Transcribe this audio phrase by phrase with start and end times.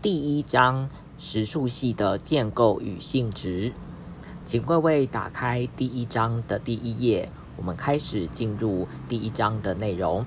[0.00, 3.72] 第一章实数系的建构与性质，
[4.44, 10.24] 请各位打开第一章的第一页，我们开始进入第一章的内容。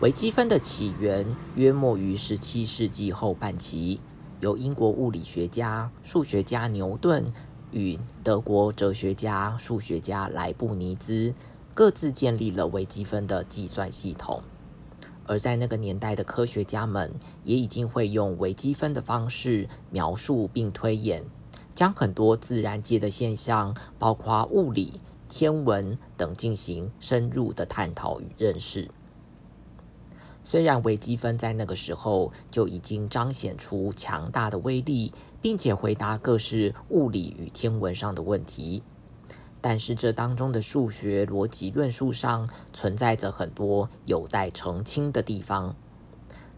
[0.00, 3.98] 微积分的起源约莫于十七世纪后半期，
[4.40, 7.32] 由英国物理学家、数学家牛顿
[7.70, 11.34] 与德国哲学家、数学家莱布尼兹
[11.72, 14.42] 各自建立了微积分的计算系统。
[15.26, 17.12] 而在那个年代的科学家们
[17.44, 21.24] 也已经会用微积分的方式描述并推演，
[21.74, 28.88] 将很多自然界的现象，包括物理、天文等进行深入的探讨与认识。
[30.44, 35.12] 虽然微积分在那个时候就已经彰显出强大的威力，
[35.42, 38.80] 并且回答各式物理与天文上的问题，
[39.68, 45.74] 但是这当中的数学逻辑论述上存在着很多有待澄清的地方，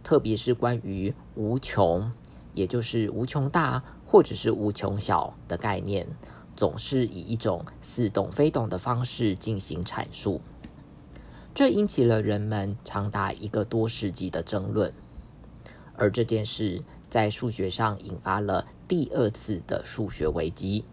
[0.03, 2.13] 特别是关于无穷，
[2.53, 6.07] 也就是无穷大或者是无穷小的概念，
[6.55, 10.43] 总是以一种似懂非懂的方式进行阐述。
[11.55, 14.93] 这引起了人们长达一个多世纪的争论，
[15.95, 20.85] 而这件事在数学上引发了第二次的数学危机。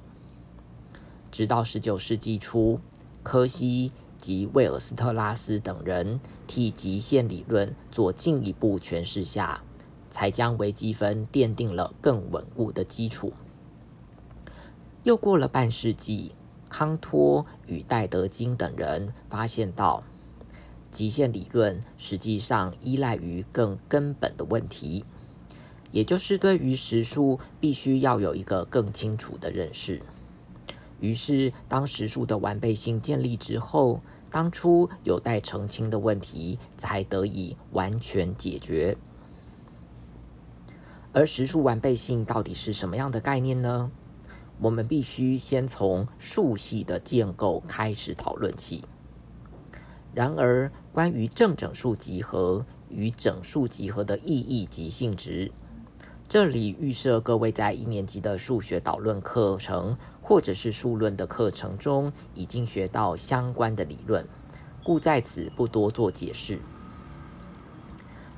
[1.35, 2.79] 直到十九世纪初，
[3.21, 9.61] 柯西及威尔斯特拉斯等人替极限理论做进一步诠释下，
[10.09, 13.33] 才将微积分奠定了更稳固的基础。
[15.03, 16.31] 又过了半世纪，
[16.69, 20.05] 康托与戴德金等人发现到。
[20.89, 25.03] 极限理论实际上依赖于更根本的问题，
[25.91, 30.01] 也就是对于实数必须要有一个更清楚的认识。
[30.99, 33.99] 于是，当实数的完备性建立之后，
[34.31, 38.97] 当初有待澄清的问题才得以完全解决。
[41.13, 43.91] 而实数完备性到底是什么样的概念呢？
[44.59, 48.83] 我们必须先从数系的建构开始讨论起。
[50.13, 55.51] 然而，关于正整数集合与整数集合的意义及性质，
[56.27, 64.27] 这里预设各位在一年级的数学导论课程或者是数论的课程中已经学到相关的理论，
[64.83, 66.59] 故在此不多做解释。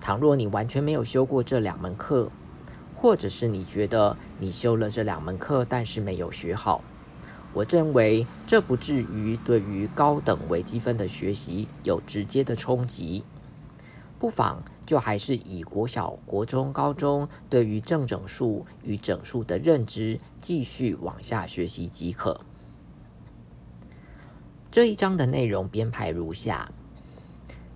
[0.02, 2.30] 倘若你完全没有修过这两门课，
[2.98, 6.84] 或者是你觉得你修了这两门课，但是没有学好。
[7.54, 13.24] 我认为这不至于对于高等微积分的学习有直接的冲击，
[14.20, 22.40] 不妨就还是以国小、国中、高中对于正整数与整数的认知继续往下学习即可。
[24.72, 26.72] 这一章的内容编排如下：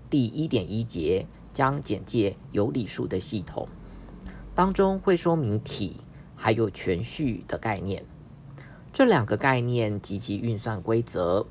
[0.09, 3.67] 第一点一节将简介有理数的系统，
[4.55, 5.97] 当中会说明体
[6.35, 8.05] 还有全序的概念。
[8.93, 11.45] 这两个概念及其运算规则，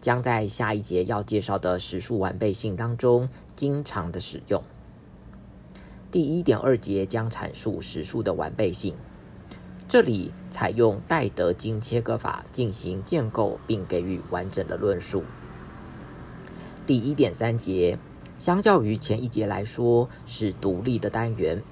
[0.00, 4.62] 将在下一节要介绍的实数完备性当中经常的使用。
[6.10, 8.94] 第一点二节将阐述实数的完备性，
[9.88, 15.24] 这里采用戴德金切割法进行建构，并给予完整的论述。
[16.86, 17.98] 第一点三节
[18.38, 21.62] 相较于前一节来说是独立的单元，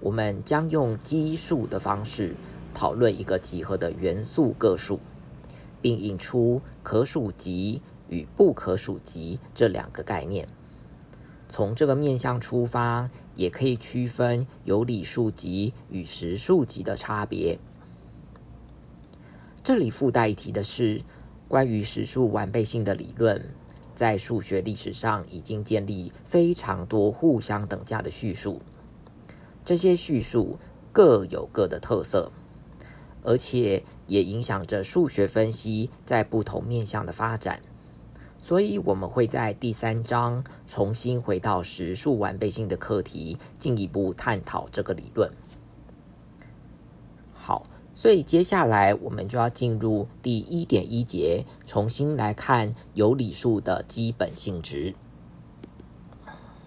[0.00, 2.34] 我们将用基数的方式。
[2.72, 5.00] 讨论一个集合的元素个数，
[5.82, 10.46] 并引出可数集与不可数集这两个概念。
[11.48, 13.10] 从这个面向出发，
[13.40, 17.58] 也可以区分有理数集与实数集的差别。
[19.64, 21.00] 这里附带一提的是，
[21.48, 23.42] 关于实数完备性的理论，
[23.94, 28.60] 在数学历史上已经建立非常多互相等价的叙述。
[29.64, 30.58] 这些叙述
[30.92, 32.30] 各有各的特色。
[33.22, 37.60] 而且也影响着数学分析在不同面向的发展，
[38.42, 45.30] 所以我们会在第三章重新回到实数完备性的课题，进一步探讨这个理论。
[47.32, 54.94] 好，所以接下来我们就要进入第一点一节，重新来看有理数的基本性质。